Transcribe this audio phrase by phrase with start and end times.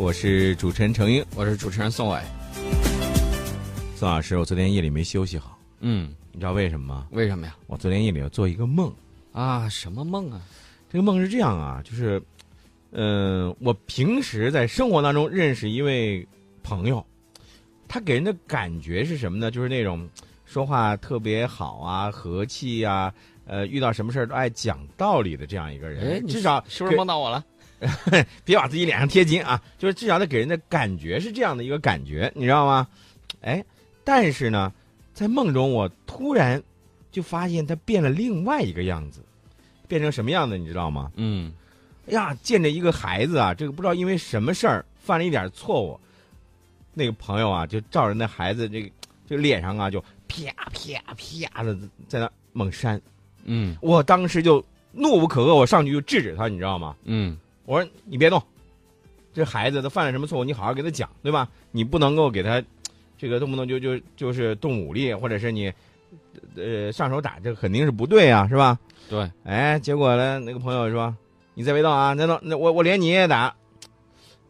[0.00, 2.18] 我是主持人程英，我是主持人宋伟。
[3.94, 7.06] 宋老师，我昨天夜里没休息好，嗯，你知道为什么吗？
[7.10, 7.54] 为什么呀？
[7.66, 8.90] 我昨天夜里要做一个梦，
[9.32, 10.40] 啊，什么梦啊？
[10.90, 12.20] 这个梦是这样啊，就是，
[12.92, 16.26] 嗯、我平时在生活当中认识一位
[16.62, 17.04] 朋友，
[17.86, 19.50] 他给人的感觉是什么呢？
[19.50, 20.08] 就是那种
[20.46, 23.12] 说话特别好啊，和气啊，
[23.44, 26.24] 呃，遇到什么事儿都爱讲道理的这样一个哎，人。
[26.24, 27.44] 你至少是不是梦到我了？
[28.44, 32.86] 别把自己脸上贴金啊，就是至少他给人的感觉是这样的一个感觉，你知道吗？
[33.40, 33.64] 哎，
[34.04, 34.72] 但是呢，
[35.14, 36.62] 在梦中我突然
[37.10, 39.24] 就发现他变了另外一个样子，
[39.88, 41.10] 变成什么样子你知道吗？
[41.16, 41.52] 嗯，
[42.06, 45.98] 哎呀，见着一个孩子啊，这个不知道因为什么事儿犯了一点错误，
[46.92, 48.90] 那个朋友啊就照着那孩子这个
[49.26, 51.74] 这个脸上啊就啪啪啪的
[52.08, 53.00] 在那猛扇，
[53.44, 56.94] 嗯我当时就怒不可遏，我上去就制止他，你知道吗？
[57.04, 57.38] 嗯
[57.70, 58.42] 我说你别动，
[59.32, 61.48] 这孩子他犯了什么错误，你好好给他讲，对吧？
[61.70, 62.60] 你不能够给他
[63.16, 65.72] 这个动不动就就就是动武力，或者是你
[66.56, 68.76] 呃上手打，这肯定是不对啊，是吧？
[69.08, 71.16] 对，哎，结果呢，那个朋友说
[71.54, 73.54] 你再别动啊，再动那我我连你也打。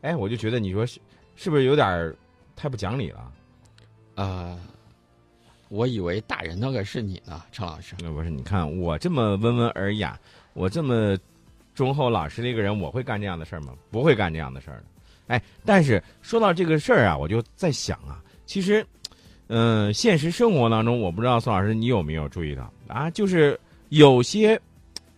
[0.00, 0.98] 哎，我就觉得你说是
[1.36, 2.16] 是不是有点
[2.56, 3.30] 太不讲理了？
[4.14, 4.58] 呃，
[5.68, 7.94] 我以为打人那个是你呢，陈老师。
[7.98, 10.18] 那不是，你看我这么温文尔雅，
[10.54, 11.18] 我这么
[11.80, 13.72] 忠厚老实的一个人，我会干这样的事儿吗？
[13.90, 14.82] 不会干这样的事儿。
[15.28, 18.84] 哎，但是说到这个事儿啊，我就在想啊，其实，
[19.46, 23.58] 嗯、现实生活当中，我不知道宋老师你有没有注意到啊，就是
[23.88, 24.60] 有些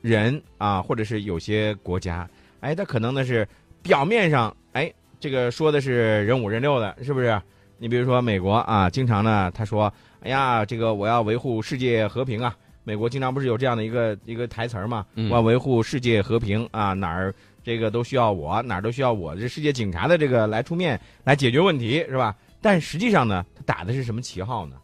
[0.00, 2.26] 人啊，或者是有些国家，
[2.60, 3.46] 哎，他可能呢是
[3.82, 4.90] 表面上，哎，
[5.20, 7.38] 这个说的是人五人六的，是不是？
[7.76, 12.56] 你比如说美国啊，经常呢他说，哎呀，这个我要维护世界和平啊。
[12.86, 15.04] 美国经常不是有这样的一个一个台词儿吗？
[15.16, 17.34] 嗯我要维护世界和平啊，哪儿
[17.64, 22.36] 这个都需要我，哪儿都需要我，这世界警察的这个来出面来解决问题，是吧？
[22.60, 24.76] 但实际上呢，他打的是什么旗号呢？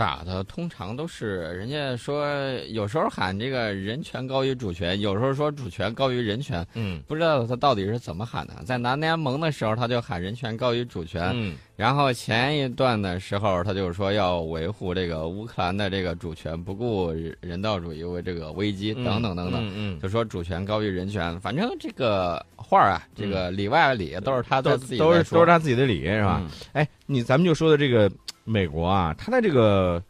[0.00, 2.26] 打的通常都是人家说，
[2.70, 8.54] 有时候喊这个人权高于主权，有时候说主权高于人权，嗯不知道他到底是怎么喊的。
[8.64, 17.12] 在南联盟的时候，他就喊人权高于主权，嗯然后前一段的时候，他就是说要维护这个乌克兰的这个主权，不顾
[17.42, 21.38] 人道主义为这个危机等等等等，嗯嗯，就说主权高于人权。
[21.40, 26.40] 反正这个话儿啊，这个里外里都是他都在自己都是都是他自己的理是吧？
[26.42, 28.10] 嗯哎，你咱们就说的这个
[28.50, 30.02] 美国啊，他在这个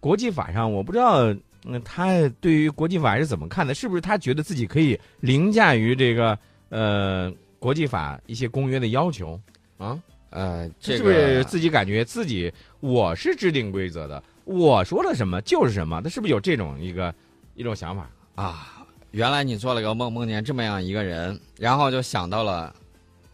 [0.00, 1.32] 国际法上，我不知道，
[1.64, 3.72] 嗯，他对于国际法是怎么看的？
[3.72, 6.36] 是不是他觉得自己可以凌驾于这个
[6.70, 9.40] 呃国际法一些公约的要求
[9.78, 9.98] 啊？
[10.30, 16.02] 呃，这是不是自己感觉自己我是制定规则的，我说了什么就是什么？
[16.02, 17.14] 他是不是有这种一个
[17.54, 18.10] 一种想法？
[18.34, 22.74] 啊，原来你做了个梦，梦见这么样一个人，然后就想到了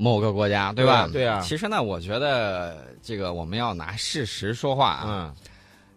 [0.01, 1.07] 某个国家，对吧？
[1.13, 5.05] 对啊其实呢，我觉得这个我们要拿事实说话啊。
[5.07, 5.35] 嗯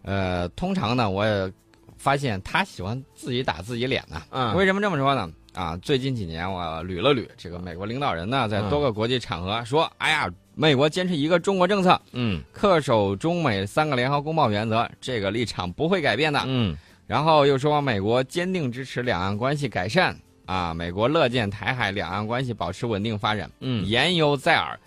[0.04, 1.50] 呃，通常呢，我也
[1.98, 4.22] 发现他喜欢自己打自己脸呢。
[4.32, 5.32] 嗯，为什么这么说呢？
[5.54, 16.42] 啊，最近几年我捋了捋，这个美国领导人呢，在多个国际场合说，哎呀，美国坚持一个中国政策，嗯恪守中美三个联合公报原则，这个立场不会改变的。
[16.46, 16.76] 嗯
[17.08, 24.80] 然后又说美国坚定支持两岸关系改善，啊，美国乐见台海两岸关系保持稳定发展，嗯言犹在耳。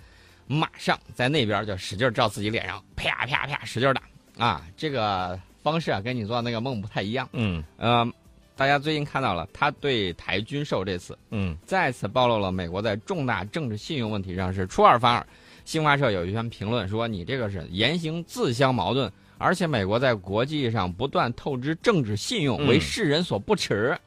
[0.49, 4.03] 马上在那边就使劲照自己脸上啪啪啪使劲打
[4.39, 4.65] 啊！
[4.77, 7.29] 这个方式啊，跟你做的那个梦不太一样。
[7.33, 8.09] 嗯呃，
[8.55, 15.27] 大家最近看到了，他对台军售这次嗯再次暴露了美国在重大政治信用问题上是出尔反尔。
[15.65, 23.99] 新华社有一篇评论说：“你这个是言行自相矛盾，而且美国在国际上不断透支政治信用，嗯为世人所不齿，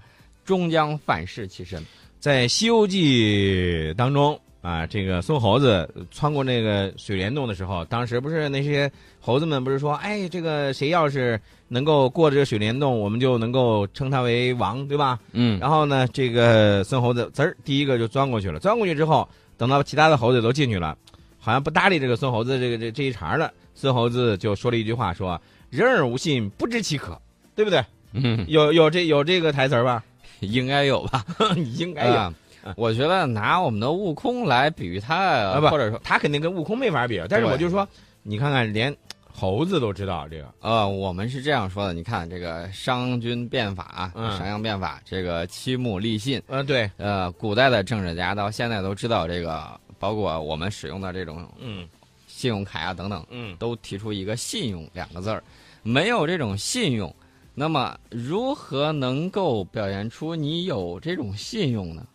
[0.50, 1.80] 终将反噬其身。
[2.18, 20.98] 在《西游记》当中啊，这个孙猴子穿过那个水帘洞的时候，当时不是那些猴子们不是说，哎，这个谁要是能够过这个水帘洞，我们就能够称他为王，对吧？”嗯，然后呢，这个孙猴子滋儿第一个就钻过去了，钻过去之后，等到其他的猴子都进去了，
[21.38, 27.16] 好像不搭理这个孙猴子这个这这一茬了，孙猴子就说了一句话，说“人而无信，不知其可”，
[27.56, 27.86] 对不对？
[28.14, 30.04] 嗯，有有这有这个台词吧？
[30.48, 31.26] 应该有吧？
[31.78, 32.14] 应该有。
[32.14, 32.34] 啊
[32.76, 37.88] 我觉得拿我们的悟空来比喻他，啊或者说他肯定跟悟空没法比，但是我就说，
[38.22, 38.94] 你看看，连
[39.32, 51.88] 猴子都知道这个，呃，我们是这样说的，你看这个商君变法、嗯商鞅变法，这个七木立信，嗯、对，呃，古代的政治家到现在都知道这个，包括我们使用的这种嗯
[52.28, 55.42] 信用卡啊等等，嗯都提出一个“信用”两个字儿。
[55.82, 57.14] 没有这种信用，
[57.60, 62.08] 那么如何能够表现出你有这种信用呢？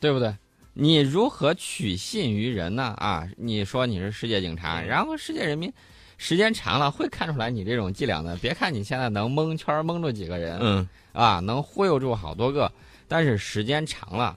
[0.00, 0.34] 对不对？
[0.72, 2.94] 你如何取信于人呢？
[2.96, 5.70] 啊，你说你是世界警察，然后世界人民
[6.16, 8.34] 时间长了会看出来你这种伎俩的。
[8.36, 12.72] 别看你现在能蒙圈蒙住几个人，嗯，啊，能忽悠住好多个，
[13.06, 14.34] 但是时间长了，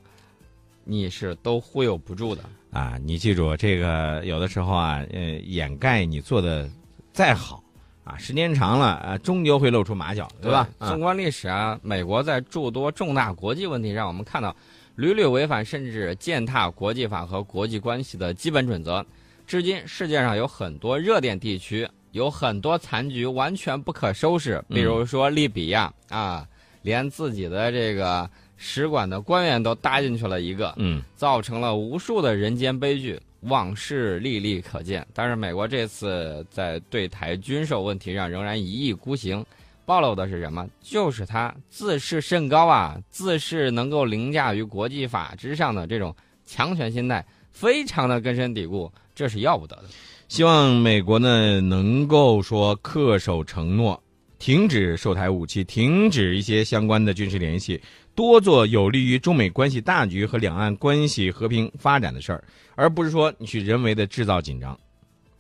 [0.83, 2.43] 你是都忽悠不住的。
[2.71, 6.69] 啊，你记住这个，有的时候啊，呃，掩盖你做的
[7.13, 7.63] 再好
[8.09, 10.67] 啊，时间长了啊，终究会露出马脚，对吧？
[10.79, 14.55] 啊纵观历史啊，美国在诸多重大国际问题上，我们看到
[14.95, 19.05] 屡屡违反甚至践踏国际法和国际关系的基本准则。
[19.45, 24.63] 至今，世界上有很多热点地区，有很多残局完全不可收拾。
[24.67, 26.47] 比如说利比亚啊，
[26.81, 35.05] 连自己的这个使馆的官员都搭进去了一个，嗯造成了无数的人间悲剧，往事历历可见。
[35.13, 39.45] 但是美国这次在对台军售问题上仍然一意孤行，
[39.85, 40.67] 暴露的是什么？
[40.81, 46.15] 就是他自视甚高啊，自视能够凌驾于国际法之上的这种
[46.45, 49.85] 强权心态，非常的根深蒂固，这是要不得的。
[50.27, 53.99] 希望美国呢能够说恪守承诺，
[54.37, 57.81] 停止售台武器，停止一些相关的军事联系，
[58.19, 62.43] 多做有利于中美关系大局和两岸关系和平发展的事儿，
[62.75, 64.77] 而不是说你去人为的制造紧张。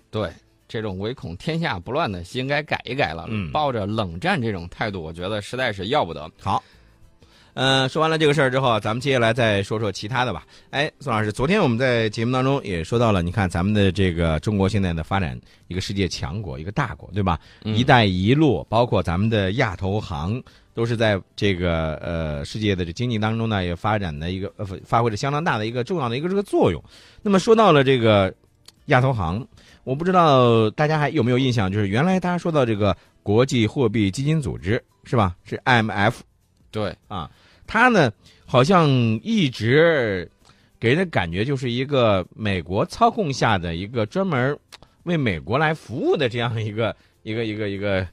[0.09, 0.31] 对。
[0.65, 6.31] 这种唯恐天下不乱的应该改一改了，嗯抱着冷战这种态度，我觉得实在是要不得。
[6.39, 6.63] 好，
[7.59, 10.45] 呃，说完了这个事儿之后，咱们接下来再说说其他的吧。
[10.69, 17.37] 哎，宋老师，昨天我们在节目当中也说到了，你看咱们的这个中国现在的发展，一个世界强国，一个大国，对吧？
[17.65, 20.41] 嗯一带一路，包括咱们的亚投行，
[20.73, 26.81] 都是在这个呃世界的这经济当中呢，也发展的一个呃发挥着相当大的一个重要的一个这个作用。
[27.21, 28.33] 那么说到了这个
[28.85, 29.45] 亚投行，
[29.83, 35.35] 我不知道大家还有没有印象，就是原来大家说到这个国际货币基金组织是吧？
[35.43, 36.13] 是 IMF
[36.71, 37.29] 对，啊，
[37.71, 38.11] 它呢
[38.47, 38.89] 好像
[39.21, 40.27] 一直
[40.79, 44.57] 给人的感觉就是一个美国操控下的一个专门
[45.03, 48.05] 为美国来服务的这样一个 一个一个一个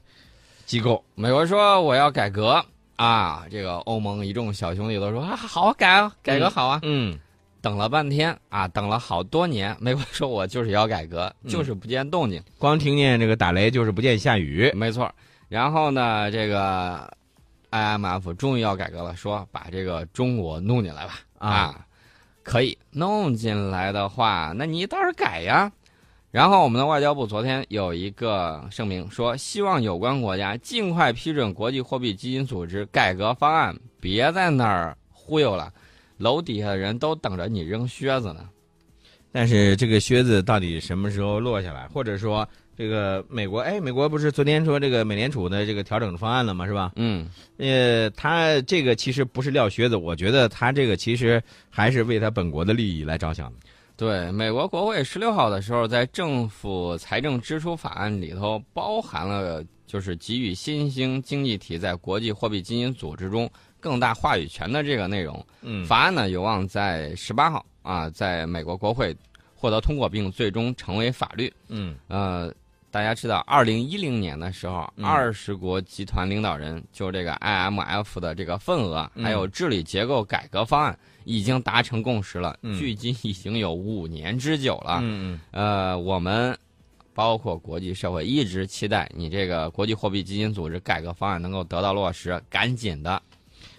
[0.65, 1.03] 机构。
[1.15, 2.63] 美国说我要改革
[2.97, 6.79] 啊，这个欧盟一众小兄弟都说啊好啊改啊，改革好啊。
[6.83, 7.17] 嗯
[7.59, 12.39] 等了半天啊，等了好多年， 美国说我就是要改革，嗯就是不见动静。
[12.59, 14.71] 光听见这个打雷就是不见下雨。
[14.75, 15.11] 没错。
[15.49, 17.11] 然后呢，这个
[17.71, 21.85] IMF 终于要改革了，说把这个中国弄进来吧啊
[22.43, 25.71] 可以弄进来的话，那你倒是改呀。
[26.31, 35.73] 然后我们的外交部昨天有一个声明说，希望有关国家尽快批准国际货币基金组织改革方案，别在那儿忽悠了，
[36.17, 38.47] 楼底下的人都等着你扔靴子呢。
[39.31, 42.47] 但是这个靴子到底什么时候落下来，或者说
[42.77, 46.67] 这个美国，哎，美国不是昨天说这个美联储的这个调整方案了吗？
[46.67, 46.91] 是吧？
[46.95, 47.27] 嗯，
[47.57, 51.41] 呃，他这个其实不是撂靴子，我觉得他这个其实
[51.71, 53.57] 还是为他本国的利益来着想的。
[53.95, 65.43] 对，美国国会十六号的时候，在政府财政支出法案里头包含了就是给予新兴经济体在国际货币基金组织中更大话语权的这个内容。
[65.63, 69.17] 嗯法案呢有望在十八号啊，在美国国会
[69.55, 71.51] 获得通过，并最终成为法律。
[71.67, 72.53] 嗯呃，
[72.97, 82.57] 大家知道，二零一零年的时候，嗯二十国集团领导人就这个 IMF 的这个份额，嗯还有治理结构改革方案，已经达成共识了。
[82.63, 84.97] 嗯距今已经有五年之久了。
[85.03, 86.57] 嗯呃，我们
[87.13, 93.21] 包括国际社会一直期待你这个国际货币基金组织改革方案能够得到落实，赶紧的。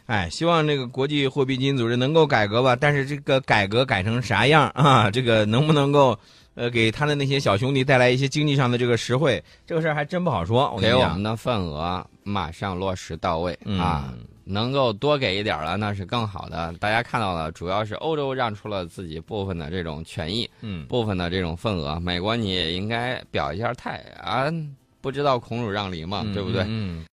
[0.06, 2.76] 哎，希望这个国际货币基金组织能够改革吧。
[2.76, 5.10] 但是这个改革改成啥样啊？
[5.10, 6.16] 这个能不能够
[6.58, 9.40] 呃给他的那些小兄弟带来一些经济上的这个实惠？
[9.64, 10.76] 这个事儿还真不好说。
[10.80, 14.12] 给我们的份额马上落实到位、嗯啊！
[14.44, 16.74] 能够多给一点儿了，那是更好的。
[16.80, 22.00] 大家看到了，主要是欧洲让出了自己部分的这种权益，嗯部分的这种份额。
[22.00, 24.52] 美国你也应该表一下态啊！
[25.00, 26.64] 不知道孔儒让梨嘛，对不对？
[26.66, 27.06] 嗯。